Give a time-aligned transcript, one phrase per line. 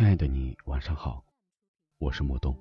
[0.00, 1.22] 亲爱的你，晚上好，
[1.98, 2.58] 我是莫东。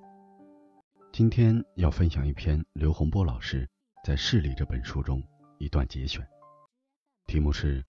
[1.13, 3.65] 今天要分享一篇刘洪波老师
[4.03, 5.23] 在《视力》这本书中
[5.57, 6.21] 一段节选，
[7.27, 7.81] 题目是《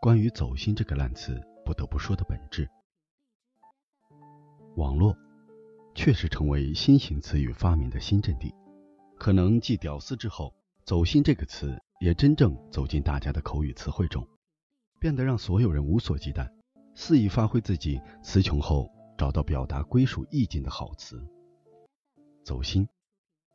[0.00, 2.66] 关于走心这个烂词不得不说的本质》。
[4.76, 5.14] 网络
[5.94, 8.54] 确实成为新型词语发明的新阵地，
[9.18, 10.50] 可能继“屌丝”之后
[10.86, 14.26] ，“走心”这个词也真正走进大家的口语词汇中，
[14.98, 16.50] 变得让所有人无所忌惮。
[16.96, 18.88] 肆意发挥自己词穷后
[19.24, 21.18] 找到表达归属意境的好词，
[22.44, 22.86] 走心，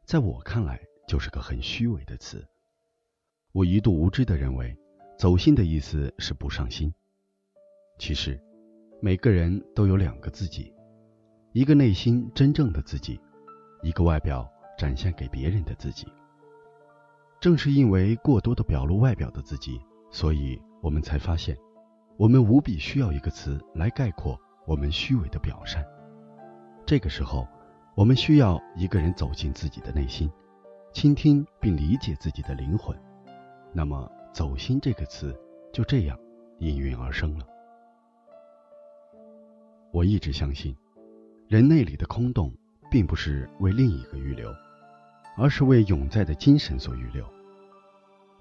[0.03, 2.43] 在我看来就是个很虚伪的词。
[3.51, 4.75] 我一度无知的认为，
[5.15, 6.91] 走心的意思是不上心。
[7.99, 8.41] 其实，
[8.99, 10.73] 每个人都有两个自己，
[11.53, 13.19] 一个内心真正的自己，
[13.83, 16.07] 一个外表展现给别人的自己。
[17.39, 21.55] 正是因为过多的表露外表的自己，所以我们才发现。
[22.17, 24.35] 我们无比需要一个词来概括
[24.69, 25.83] 我们虚伪的表善。
[26.85, 27.47] 这个时候，
[27.95, 30.31] 我们需要一个人走进自己的内心，
[30.93, 32.95] 倾听并理解自己的灵魂。
[33.73, 35.35] 那么，“走心”这个词
[35.73, 36.15] 就这样
[36.59, 37.47] 应运而生了。
[39.91, 40.77] 我一直相信，
[41.47, 42.53] 人内里的空洞
[42.91, 44.53] 并不是为另一个预留，
[45.35, 47.25] 而是为永在的精神所预留。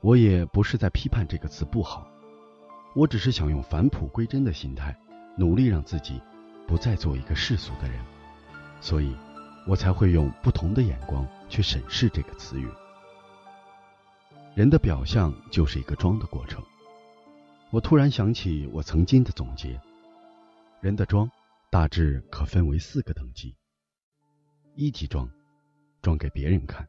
[0.02, 2.06] 我也不是在批判这个词不好。
[2.94, 4.94] 我只是想用返璞归真的心态，
[5.38, 6.20] 努力让自己
[6.66, 8.04] 不再做一个世俗的人，
[8.80, 9.16] 所以，
[9.68, 12.68] 我才会用不同的眼光去审视这个词语。
[14.56, 16.60] 人的表象就是一个装的过程。
[17.70, 19.80] 我突然想起我曾经的总结：
[20.80, 21.30] 人的装
[21.70, 23.54] 大致可分为四个等级：
[24.74, 25.30] 一级装，
[26.02, 26.84] 装给别人看；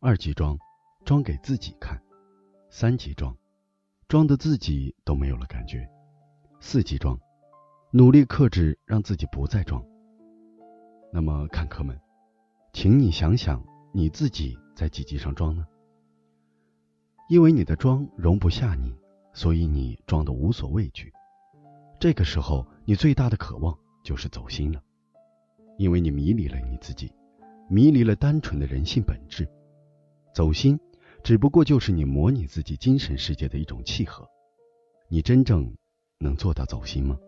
[0.00, 0.58] 二级装，
[1.06, 1.96] 装给自己看；
[2.68, 3.34] 三级装。
[4.08, 5.88] 装的自己都没有了感觉，
[6.60, 7.18] 四级装，
[7.94, 9.84] 努力克制，让自己不再装。
[11.12, 12.00] 那么看客们，
[12.72, 13.62] 请你想想
[13.92, 15.66] 你自己在几级上装呢？
[17.28, 18.96] 因为你的装容不下你，
[19.34, 21.12] 所以你装的无所畏惧。
[22.00, 24.82] 这个时候，你最大的渴望就是走心了，
[25.76, 27.12] 因为你迷离了你自己，
[27.68, 29.46] 迷离了单纯的人性本质，
[30.34, 30.80] 走心。
[31.22, 34.26] 只不过就是你模拟自己精神世界的一种契合，
[35.10, 35.76] 你真正
[36.18, 37.18] 能做到走心吗？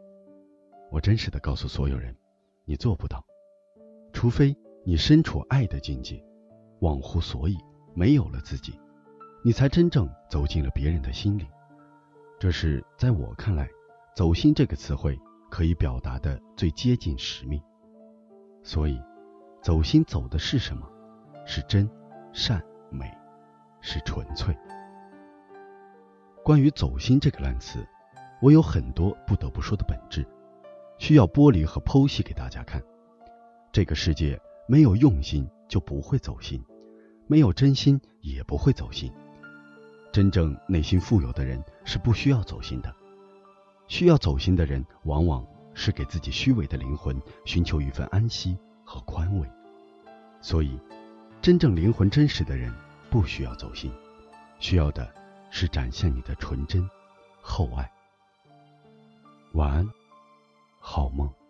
[0.95, 2.15] 我真实的告诉所有人，
[2.65, 3.21] 你做不到，
[4.13, 6.25] 除非你身处爱的境界，
[6.83, 7.59] 忘乎所以，
[7.97, 8.79] 没有了自己，
[9.45, 11.49] 你才真正走进了别人的心里。
[12.39, 13.69] 这是在我看来，
[14.15, 15.19] 走心这个词汇
[15.51, 17.61] 可以表达的最接近使命。
[18.63, 19.03] 所以，
[19.61, 20.89] 走心走的是什么？
[21.45, 21.91] 是真、
[22.33, 23.13] 善、美。
[23.81, 24.57] 是纯粹。
[26.45, 27.85] 关于“走心”这个烂词，
[28.41, 30.27] 我有很多不得不说的本质，
[31.05, 32.83] 需要剥离和剖析给大家看。
[33.71, 36.59] 这个世界没有用心就不会走心，
[37.27, 39.13] 没有真心也不会走心。
[40.11, 42.91] 真正内心富有的人是不需要走心的，
[43.87, 49.47] 需要走心的人往往是给自己虚伪的灵魂寻求一份安息和宽慰。
[50.41, 50.81] 所以，
[51.43, 52.73] 真正灵魂真实的人。
[53.11, 53.93] 不需要走心，
[54.59, 55.09] 需要的
[55.49, 56.89] 是展现你的纯真、
[57.41, 57.89] 厚爱。
[59.53, 59.89] 晚安，
[60.87, 61.44] 好梦。